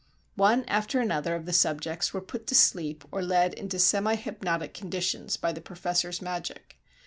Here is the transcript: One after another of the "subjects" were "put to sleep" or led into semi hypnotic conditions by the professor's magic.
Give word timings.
One 0.33 0.65
after 0.65 0.99
another 0.99 1.35
of 1.35 1.45
the 1.45 1.53
"subjects" 1.53 2.11
were 2.11 2.21
"put 2.21 2.47
to 2.47 2.55
sleep" 2.55 3.03
or 3.11 3.21
led 3.21 3.53
into 3.53 3.77
semi 3.77 4.15
hypnotic 4.15 4.73
conditions 4.73 5.37
by 5.37 5.51
the 5.51 5.61
professor's 5.61 6.23
magic. 6.23 6.79